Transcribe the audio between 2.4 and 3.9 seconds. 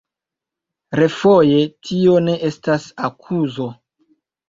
estas akuzo.